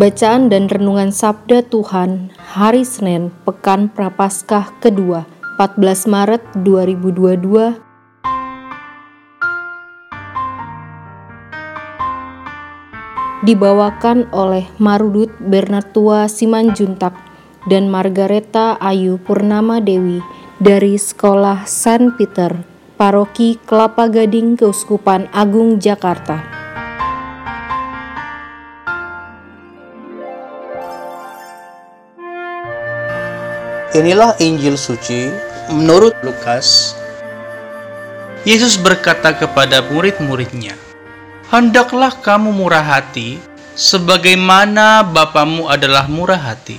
Bacaan 0.00 0.48
dan 0.48 0.72
Renungan 0.72 1.12
Sabda 1.12 1.60
Tuhan 1.60 2.32
Hari 2.40 2.88
Senin 2.88 3.28
Pekan 3.44 3.92
Prapaskah 3.92 4.72
kedua 4.80 5.28
14 5.60 6.08
Maret 6.08 6.40
2022 6.64 7.44
Dibawakan 13.44 14.32
oleh 14.32 14.72
Marudut 14.80 15.36
Bernatua 15.36 16.32
Simanjuntak 16.32 17.12
dan 17.68 17.92
Margareta 17.92 18.80
Ayu 18.80 19.20
Purnama 19.20 19.84
Dewi 19.84 20.24
dari 20.56 20.96
Sekolah 20.96 21.68
San 21.68 22.16
Peter, 22.16 22.64
Paroki 22.96 23.60
Kelapa 23.68 24.08
Gading 24.08 24.56
Keuskupan 24.56 25.28
Agung 25.28 25.76
Jakarta. 25.76 26.59
Inilah 33.90 34.38
Injil 34.38 34.78
suci 34.78 35.34
menurut 35.66 36.14
Lukas. 36.22 36.94
Yesus 38.46 38.78
berkata 38.78 39.34
kepada 39.34 39.82
murid-muridnya, 39.82 40.78
Hendaklah 41.50 42.14
kamu 42.22 42.54
murah 42.54 42.86
hati, 42.86 43.42
sebagaimana 43.74 45.02
Bapamu 45.02 45.66
adalah 45.66 46.06
murah 46.06 46.38
hati. 46.38 46.78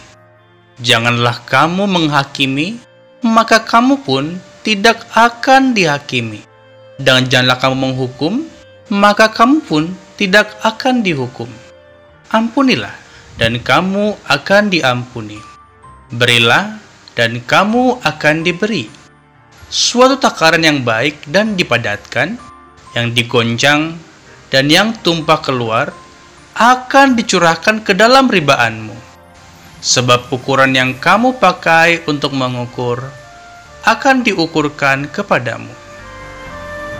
Janganlah 0.80 1.44
kamu 1.44 1.84
menghakimi, 1.84 2.80
maka 3.20 3.60
kamu 3.60 4.00
pun 4.08 4.40
tidak 4.64 5.04
akan 5.12 5.76
dihakimi. 5.76 6.48
Dan 6.96 7.28
janganlah 7.28 7.60
kamu 7.60 7.92
menghukum, 7.92 8.48
maka 8.88 9.28
kamu 9.28 9.60
pun 9.68 9.84
tidak 10.16 10.56
akan 10.64 11.04
dihukum. 11.04 11.52
Ampunilah, 12.32 12.96
dan 13.36 13.60
kamu 13.60 14.16
akan 14.32 14.72
diampuni. 14.72 15.44
Berilah, 16.16 16.81
dan 17.16 17.44
kamu 17.44 18.00
akan 18.02 18.36
diberi 18.44 19.02
suatu 19.72 20.20
takaran 20.20 20.68
yang 20.68 20.84
baik 20.84 21.24
dan 21.32 21.56
dipadatkan, 21.56 22.36
yang 22.92 23.16
digoncang 23.16 23.96
dan 24.52 24.68
yang 24.68 24.92
tumpah 25.00 25.40
keluar 25.40 25.96
akan 26.60 27.16
dicurahkan 27.16 27.80
ke 27.88 27.96
dalam 27.96 28.28
ribaanmu. 28.28 28.94
Sebab 29.82 30.30
ukuran 30.30 30.76
yang 30.78 30.94
kamu 31.00 31.42
pakai 31.42 32.06
untuk 32.06 32.38
mengukur 32.38 33.02
akan 33.88 34.22
diukurkan 34.22 35.10
kepadamu. 35.10 35.72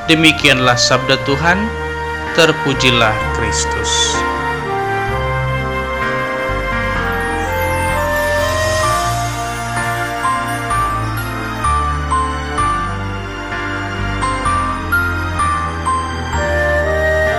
Demikianlah 0.10 0.80
sabda 0.82 1.20
Tuhan, 1.30 1.62
terpujilah 2.34 3.14
Kristus. 3.38 4.18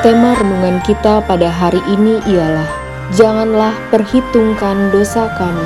Tema 0.02 0.34
renungan 0.34 0.82
kita 0.82 1.22
pada 1.30 1.46
hari 1.46 1.78
ini 1.86 2.18
ialah 2.26 2.66
Janganlah 3.14 3.70
perhitungkan 3.94 4.90
dosa 4.90 5.30
kami. 5.38 5.62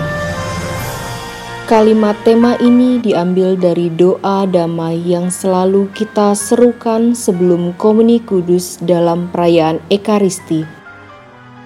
Kalimat 1.64 2.20
tema 2.20 2.52
ini 2.60 3.00
diambil 3.00 3.56
dari 3.56 3.88
doa 3.88 4.44
damai 4.44 5.00
yang 5.00 5.32
selalu 5.32 5.88
kita 5.96 6.36
serukan 6.36 7.16
sebelum 7.16 7.72
komuni 7.80 8.20
kudus 8.20 8.76
dalam 8.84 9.32
perayaan 9.32 9.80
Ekaristi. 9.88 10.68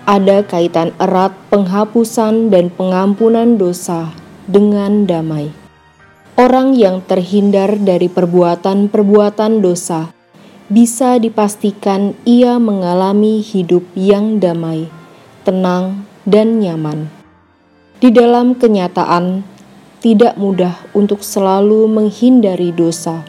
Ada 0.07 0.47
kaitan 0.47 0.95
erat 1.03 1.35
penghapusan 1.51 2.55
dan 2.55 2.71
pengampunan 2.71 3.59
dosa 3.59 4.15
dengan 4.47 5.11
damai. 5.11 5.51
Orang 6.39 6.79
yang 6.79 7.03
terhindar 7.03 7.83
dari 7.83 8.07
perbuatan-perbuatan 8.07 9.59
dosa 9.59 10.20
bisa 10.71 11.19
dipastikan 11.19 12.15
ia 12.23 12.55
mengalami 12.63 13.43
hidup 13.43 13.83
yang 13.99 14.39
damai, 14.39 14.87
tenang, 15.43 16.07
dan 16.23 16.63
nyaman. 16.63 17.11
Di 17.99 18.15
dalam 18.15 18.55
kenyataan, 18.55 19.43
tidak 19.99 20.39
mudah 20.39 20.79
untuk 20.95 21.27
selalu 21.27 21.91
menghindari 21.91 22.71
dosa, 22.71 23.27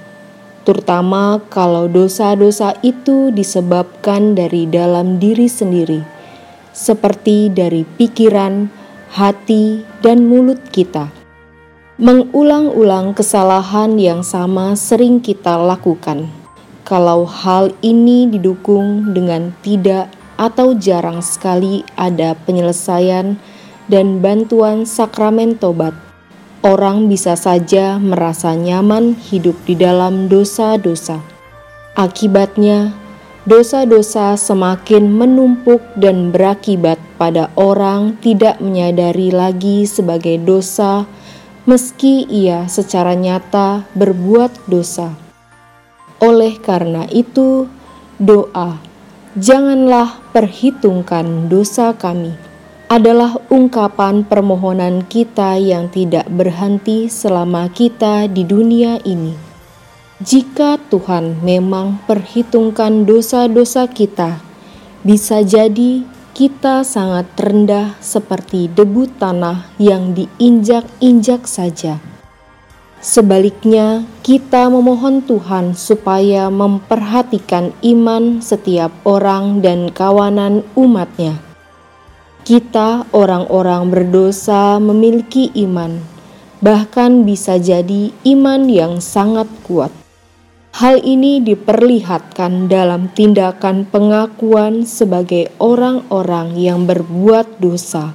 terutama 0.70 1.42
kalau 1.50 1.90
dosa-dosa 1.90 2.78
itu 2.86 3.34
disebabkan 3.34 4.38
dari 4.38 4.70
dalam 4.70 5.18
diri 5.18 5.50
sendiri, 5.50 6.06
seperti 6.78 7.50
dari 7.50 7.90
pikiran, 7.98 8.70
hati, 9.18 9.82
dan 10.06 10.30
mulut 10.30 10.62
kita. 10.70 11.10
Mengulang-ulang 11.98 13.18
kesalahan 13.18 13.98
yang 13.98 14.22
sama 14.22 14.78
sering 14.78 15.18
kita 15.26 15.58
lakukan 15.58 16.41
kalau 16.92 17.24
hal 17.24 17.72
ini 17.80 18.28
didukung 18.28 19.16
dengan 19.16 19.56
tidak 19.64 20.12
atau 20.36 20.76
jarang 20.76 21.24
sekali 21.24 21.88
ada 21.96 22.36
penyelesaian 22.44 23.40
dan 23.88 24.20
bantuan 24.20 24.84
sakramen 24.84 25.56
tobat, 25.56 25.96
orang 26.68 27.08
bisa 27.08 27.40
saja 27.40 27.96
merasa 27.96 28.52
nyaman 28.60 29.16
hidup 29.16 29.56
di 29.64 29.80
dalam 29.80 30.28
dosa-dosa. 30.28 31.24
Akibatnya, 31.96 32.92
dosa-dosa 33.48 34.36
semakin 34.36 35.16
menumpuk 35.16 35.80
dan 35.96 36.36
berakibat 36.36 37.00
pada 37.16 37.48
orang 37.56 38.20
tidak 38.20 38.60
menyadari 38.60 39.32
lagi 39.32 39.88
sebagai 39.88 40.44
dosa, 40.44 41.08
meski 41.64 42.28
ia 42.28 42.68
secara 42.68 43.16
nyata 43.16 43.88
berbuat 43.96 44.68
dosa. 44.68 45.31
Oleh 46.22 46.62
karena 46.62 47.10
itu, 47.10 47.66
doa, 48.22 48.78
"Janganlah 49.34 50.22
perhitungkan 50.30 51.50
dosa 51.50 51.98
kami," 51.98 52.38
adalah 52.86 53.42
ungkapan 53.50 54.22
permohonan 54.22 55.02
kita 55.10 55.58
yang 55.58 55.90
tidak 55.90 56.30
berhenti 56.30 57.10
selama 57.10 57.74
kita 57.74 58.30
di 58.30 58.46
dunia 58.46 59.02
ini. 59.02 59.34
Jika 60.22 60.78
Tuhan 60.94 61.42
memang 61.42 62.06
perhitungkan 62.06 63.10
dosa-dosa 63.10 63.90
kita, 63.90 64.38
bisa 65.02 65.42
jadi 65.42 66.06
kita 66.38 66.86
sangat 66.86 67.34
rendah 67.34 67.98
seperti 67.98 68.70
debu 68.70 69.10
tanah 69.18 69.74
yang 69.82 70.14
diinjak-injak 70.14 71.50
saja. 71.50 72.11
Sebaliknya, 73.02 74.06
kita 74.22 74.70
memohon 74.70 75.26
Tuhan 75.26 75.74
supaya 75.74 76.54
memperhatikan 76.54 77.74
iman 77.82 78.46
setiap 78.46 78.94
orang 79.10 79.66
dan 79.66 79.90
kawanan 79.90 80.62
umatnya. 80.78 81.42
Kita 82.46 83.10
orang-orang 83.10 83.90
berdosa 83.90 84.78
memiliki 84.78 85.50
iman, 85.66 85.98
bahkan 86.62 87.26
bisa 87.26 87.58
jadi 87.58 88.14
iman 88.22 88.70
yang 88.70 89.02
sangat 89.02 89.50
kuat. 89.66 89.90
Hal 90.78 91.02
ini 91.02 91.42
diperlihatkan 91.42 92.70
dalam 92.70 93.10
tindakan 93.18 93.90
pengakuan 93.90 94.86
sebagai 94.86 95.50
orang-orang 95.58 96.54
yang 96.54 96.86
berbuat 96.86 97.58
dosa 97.58 98.14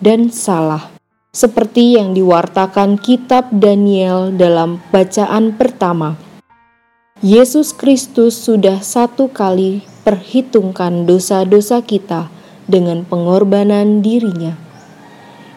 dan 0.00 0.32
salah 0.32 0.91
seperti 1.32 1.96
yang 1.96 2.12
diwartakan 2.12 3.00
kitab 3.00 3.48
Daniel 3.48 4.36
dalam 4.36 4.84
bacaan 4.92 5.56
pertama. 5.56 6.20
Yesus 7.24 7.72
Kristus 7.72 8.36
sudah 8.36 8.84
satu 8.84 9.32
kali 9.32 9.80
perhitungkan 10.04 11.08
dosa-dosa 11.08 11.80
kita 11.80 12.28
dengan 12.68 13.08
pengorbanan 13.08 14.04
dirinya. 14.04 14.60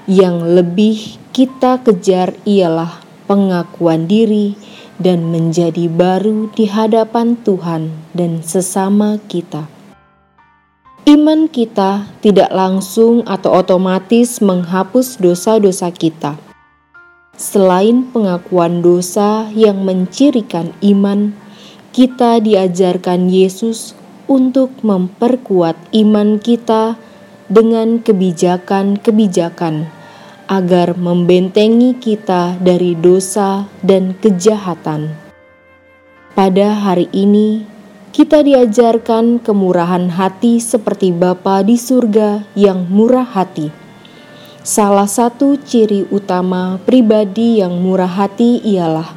Yang 0.07 0.37
lebih 0.47 0.97
kita 1.35 1.83
kejar 1.83 2.31
ialah 2.47 3.03
pengakuan 3.27 4.07
diri 4.07 4.55
dan 4.95 5.27
menjadi 5.27 5.91
baru 5.91 6.55
di 6.55 6.71
hadapan 6.71 7.35
Tuhan 7.35 7.91
dan 8.15 8.39
sesama 8.47 9.19
kita. 9.27 9.74
Iman 11.05 11.45
kita 11.45 12.09
tidak 12.25 12.49
langsung 12.49 13.21
atau 13.29 13.61
otomatis 13.61 14.41
menghapus 14.41 15.21
dosa-dosa 15.21 15.93
kita. 15.93 16.33
Selain 17.37 18.09
pengakuan 18.09 18.81
dosa 18.81 19.45
yang 19.53 19.85
mencirikan 19.85 20.73
iman, 20.81 21.29
kita 21.93 22.41
diajarkan 22.41 23.29
Yesus 23.29 23.93
untuk 24.25 24.73
memperkuat 24.81 25.77
iman 25.93 26.41
kita 26.41 26.97
dengan 27.53 28.01
kebijakan-kebijakan 28.01 29.85
agar 30.49 30.97
membentengi 30.97 32.01
kita 32.01 32.57
dari 32.57 32.97
dosa 32.97 33.69
dan 33.85 34.17
kejahatan. 34.17 35.13
Pada 36.33 36.73
hari 36.73 37.13
ini, 37.13 37.74
kita 38.15 38.47
diajarkan 38.47 39.43
kemurahan 39.43 40.07
hati 40.07 40.63
seperti 40.63 41.11
Bapa 41.11 41.59
di 41.67 41.75
surga 41.75 42.47
yang 42.55 42.87
murah 42.87 43.27
hati. 43.27 43.75
Salah 44.63 45.03
satu 45.03 45.59
ciri 45.59 46.07
utama 46.07 46.79
pribadi 46.87 47.59
yang 47.59 47.75
murah 47.83 48.07
hati 48.07 48.63
ialah 48.63 49.11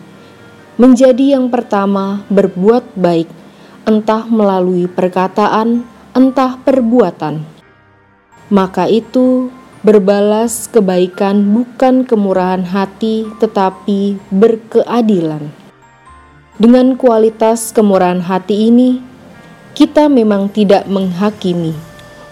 menjadi 0.83 1.39
yang 1.39 1.47
pertama 1.47 2.27
berbuat 2.27 2.99
baik, 2.99 3.31
entah 3.87 4.27
melalui 4.27 4.91
perkataan, 4.91 5.87
entah 6.11 6.59
perbuatan. 6.59 7.47
Maka 8.51 8.91
itu 8.91 9.55
Berbalas 9.79 10.67
kebaikan 10.67 11.55
bukan 11.55 12.03
kemurahan 12.03 12.67
hati, 12.67 13.31
tetapi 13.39 14.19
berkeadilan. 14.27 15.68
Dengan 16.58 16.99
kualitas 16.99 17.70
kemurahan 17.70 18.19
hati 18.19 18.75
ini, 18.75 18.99
kita 19.78 20.10
memang 20.10 20.50
tidak 20.50 20.90
menghakimi, 20.90 21.70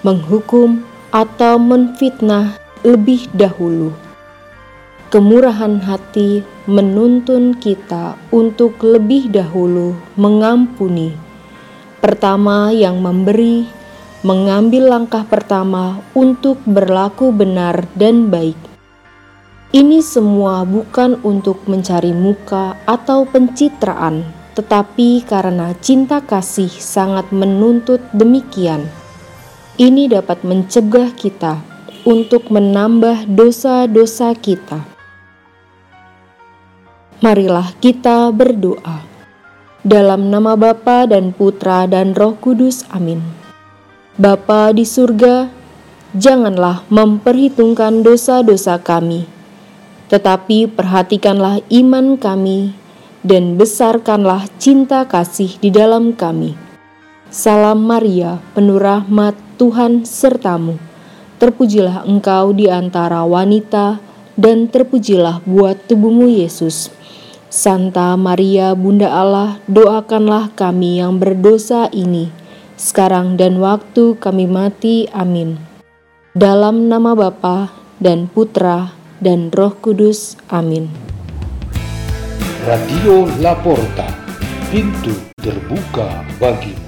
menghukum, 0.03 0.83
atau 1.15 1.63
menfitnah 1.63 2.59
lebih 2.83 3.31
dahulu. 3.31 3.95
Kemurahan 5.15 5.79
hati 5.79 6.43
menuntun 6.67 7.55
kita 7.55 8.19
untuk 8.35 8.83
lebih 8.83 9.31
dahulu 9.31 9.95
mengampuni. 10.19 11.15
Pertama, 12.03 12.75
yang 12.75 12.99
memberi 12.99 13.71
mengambil 14.27 14.91
langkah 14.91 15.23
pertama 15.23 16.03
untuk 16.19 16.59
berlaku 16.67 17.31
benar 17.31 17.87
dan 17.95 18.27
baik. 18.27 18.76
Ini 19.77 20.01
semua 20.01 20.65
bukan 20.65 21.21
untuk 21.21 21.69
mencari 21.69 22.17
muka 22.17 22.81
atau 22.89 23.29
pencitraan, 23.29 24.25
tetapi 24.57 25.21
karena 25.21 25.77
cinta 25.85 26.25
kasih 26.25 26.73
sangat 26.73 27.29
menuntut 27.29 28.01
demikian. 28.17 28.89
Ini 29.77 30.09
dapat 30.09 30.49
mencegah 30.49 31.13
kita 31.13 31.61
untuk 32.09 32.49
menambah 32.49 33.29
dosa-dosa 33.29 34.33
kita. 34.33 34.81
Marilah 37.21 37.77
kita 37.77 38.33
berdoa. 38.33 39.05
Dalam 39.85 40.33
nama 40.33 40.57
Bapa 40.57 41.05
dan 41.05 41.37
Putra 41.37 41.85
dan 41.85 42.17
Roh 42.17 42.33
Kudus. 42.41 42.89
Amin. 42.89 43.21
Bapa 44.17 44.73
di 44.73 44.89
surga, 44.89 45.53
janganlah 46.17 46.81
memperhitungkan 46.89 48.01
dosa-dosa 48.01 48.81
kami, 48.81 49.36
tetapi 50.09 50.71
perhatikanlah 50.71 51.63
iman 51.69 52.19
kami 52.19 52.75
dan 53.27 53.59
besarkanlah 53.59 54.47
cinta 54.57 55.07
kasih 55.07 55.59
di 55.59 55.71
dalam 55.75 56.15
kami. 56.15 56.55
Salam 57.31 57.83
Maria, 57.83 58.39
penuh 58.55 58.79
rahmat 58.79 59.35
Tuhan 59.59 60.07
sertamu. 60.07 60.79
Terpujilah 61.37 62.07
engkau 62.07 62.57
di 62.57 62.71
antara 62.71 63.27
wanita, 63.27 64.01
dan 64.37 64.69
terpujilah 64.69 65.45
buat 65.45 65.77
tubuhmu 65.89 66.29
Yesus. 66.29 66.89
Santa 67.53 68.15
Maria, 68.17 68.77
Bunda 68.77 69.11
Allah, 69.11 69.61
doakanlah 69.69 70.53
kami 70.55 71.01
yang 71.01 71.17
berdosa 71.17 71.89
ini 71.93 72.47
sekarang 72.77 73.41
dan 73.41 73.57
waktu 73.59 74.15
kami 74.21 74.45
mati. 74.45 75.09
Amin. 75.11 75.57
Dalam 76.37 76.93
nama 76.93 77.17
Bapa 77.17 77.73
dan 77.97 78.29
Putra 78.29 78.93
dan 79.21 79.53
Roh 79.53 79.75
Kudus. 79.79 80.37
Amin. 80.49 80.89
Radio 82.67 83.31
Laporta, 83.39 84.11
pintu 84.73 85.15
terbuka 85.39 86.27
bagimu. 86.43 86.86